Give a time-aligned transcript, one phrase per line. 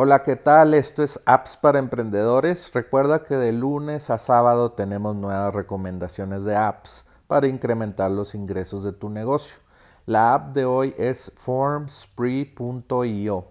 [0.00, 0.74] Hola, ¿qué tal?
[0.74, 2.72] Esto es Apps para Emprendedores.
[2.72, 8.84] Recuerda que de lunes a sábado tenemos nuevas recomendaciones de apps para incrementar los ingresos
[8.84, 9.58] de tu negocio.
[10.06, 13.46] La app de hoy es formspree.io.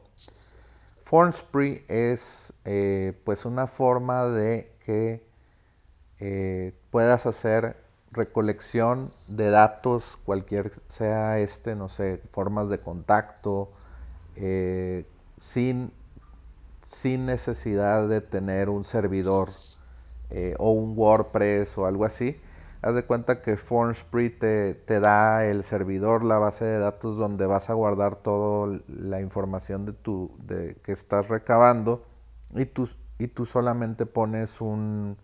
[1.04, 5.28] Formspree es eh, pues una forma de que
[6.20, 7.76] eh, puedas hacer
[8.12, 13.74] recolección de datos, cualquier sea este, no sé, formas de contacto,
[14.38, 15.06] eh,
[15.40, 15.92] sin
[16.88, 19.50] sin necesidad de tener un servidor
[20.30, 22.40] eh, o un WordPress o algo así.
[22.82, 27.46] Haz de cuenta que Formspree te, te, da el servidor, la base de datos donde
[27.46, 32.06] vas a guardar toda la información de tu, de, que estás recabando
[32.56, 35.18] y tú, y tú solamente pones un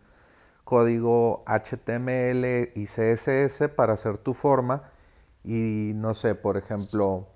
[0.65, 4.91] código HTML y CSS para hacer tu forma
[5.45, 7.27] y no sé, por ejemplo,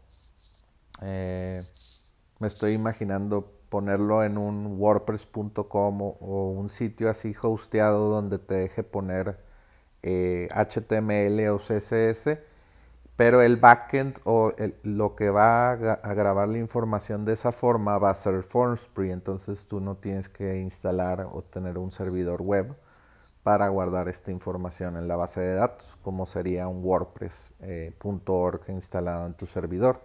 [1.01, 1.63] eh,
[2.39, 8.83] me estoy imaginando ponerlo en un wordpress.com o, un sitio así hosteado donde te deje
[8.83, 9.37] poner
[10.03, 12.39] HTML eh, o CSS,
[13.15, 18.11] pero el backend o lo que va a, grabar la información de esa forma va
[18.11, 22.75] a ser Formspree, entonces tú no tienes que instalar o tener un servidor web
[23.43, 29.25] para guardar esta información en la base de datos, como sería un WordPress.org eh, instalado
[29.25, 30.01] en tu servidor.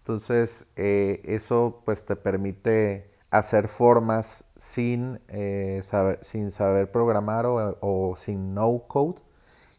[0.00, 8.14] Entonces, eh, eso pues te permite hacer formas sin, eh, saber, sin saber programar o,
[8.16, 9.20] sin no code.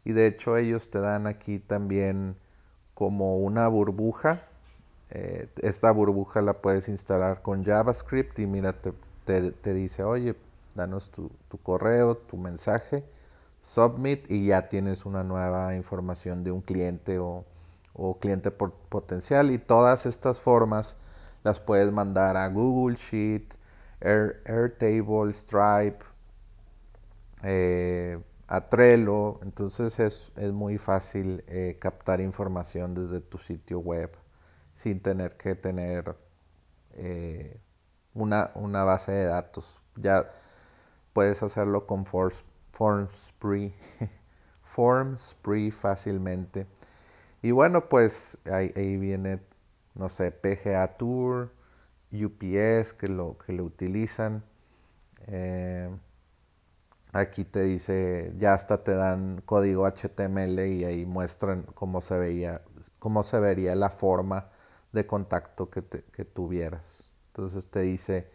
[0.05, 2.35] Y de hecho ellos te dan aquí también
[2.93, 4.43] como una burbuja.
[5.09, 8.75] Eh, esta burbuja la puedes instalar con JavaScript y mira,
[9.25, 10.35] te, dice, oye,
[10.75, 13.03] danos tu, tu, correo, tu mensaje,
[13.61, 17.45] submit y ya tienes una nueva información de un cliente o,
[18.01, 20.97] o cliente potencial y todas estas formas
[21.43, 23.53] las puedes mandar a Google Sheet,
[23.99, 26.03] Airtable, Stripe,
[27.43, 29.39] eh, a Trello.
[29.43, 34.11] Entonces es, muy fácil eh, captar información desde tu sitio web
[34.73, 36.15] sin tener que tener
[36.93, 37.59] eh,
[38.13, 39.79] una, una, base de datos.
[39.95, 40.31] Ya
[41.13, 43.73] puedes hacerlo con Formspree,
[44.63, 46.65] Formspree fácilmente.
[47.41, 49.39] Y bueno, pues ahí, viene,
[49.95, 51.51] no sé, PGA Tour,
[52.11, 54.43] UPS que lo, que lo utilizan.
[55.27, 55.89] Eh,
[57.13, 62.61] aquí te dice, ya hasta te dan código HTML y ahí muestran cómo se veía,
[62.99, 64.49] cómo se vería la forma
[64.91, 65.81] de contacto que,
[66.25, 67.11] tuvieras.
[67.27, 68.29] Entonces te dice,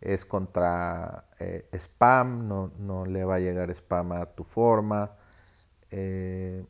[0.00, 5.12] es contra eh, spam, no, no, le va a llegar spam a tu forma.
[5.90, 6.64] Eh,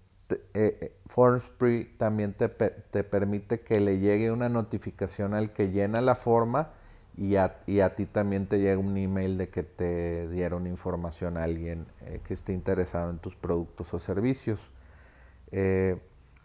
[1.14, 6.70] Formspree también te, permite que le llegue una notificación al que llena la forma
[7.16, 7.54] y a,
[7.94, 12.34] ti también te llega un email de que te dieron información a alguien eh, que
[12.34, 14.72] esté interesado en tus productos o servicios.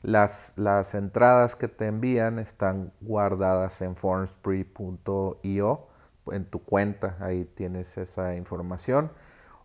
[0.04, 5.88] las, las entradas que te envían están guardadas en formspree.io
[6.32, 9.10] en tu cuenta, ahí tienes esa información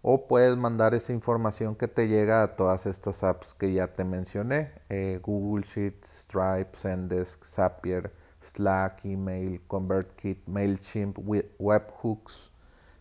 [0.06, 4.04] o puedes mandar esa información que te llega a todas estas apps que ya te
[4.04, 11.18] mencioné, eh, Google Sheets, Stripe, Zendesk, Zapier, Slack, Email, ConvertKit, MailChimp,
[11.58, 12.52] Webhooks,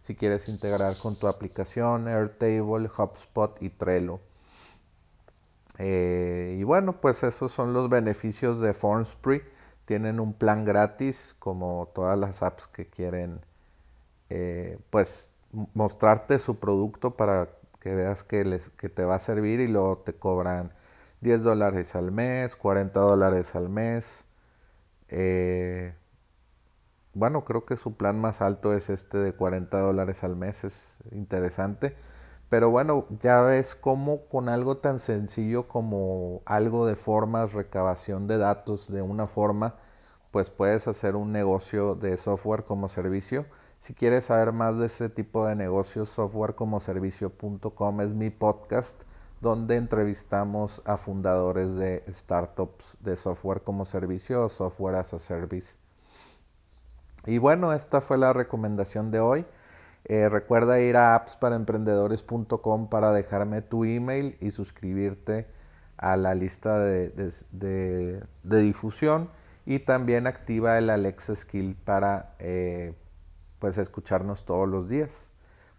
[0.02, 4.22] si quieres integrar con tu aplicación, Airtable, HubSpot y Trello.
[5.80, 9.44] Eh, y bueno, pues esos son los beneficios de Formspree.
[9.84, 13.42] Tienen un plan gratis como todas las apps que quieren
[14.30, 15.33] eh, pues
[15.74, 17.50] mostrarte su producto para
[17.80, 20.74] que veas que, les, que te va a servir y luego te cobran
[21.22, 24.26] 10 dólares al mes, 40 dólares al mes.
[25.10, 25.94] Eh,
[27.14, 31.04] bueno, creo que su plan más alto es este de 40 dólares al mes, es
[31.12, 31.96] interesante.
[32.50, 38.38] Pero bueno, ya ves cómo con algo tan sencillo como algo de formas, recabación de
[38.38, 39.76] datos de una forma,
[40.34, 43.46] pues puedes hacer un negocio de software como servicio
[43.84, 49.04] si quieres saber más de ese tipo de negocios, softwarecomoservicio.com es mi podcast
[49.42, 55.76] donde entrevistamos a fundadores de startups de software como servicio o software as a service.
[57.26, 59.46] Y bueno, esta fue la recomendación de hoy.
[60.06, 65.46] Eh, recuerda ir a appsparaemprendedores.com para dejarme tu email y suscribirte
[65.98, 69.30] a la lista de, difusión
[69.66, 72.94] y también activa el Alexa Skill para eh,
[73.60, 75.30] pues escucharnos todos los días.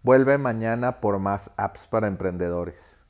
[0.03, 3.04] Vuelve mañana por más apps para emprendedores.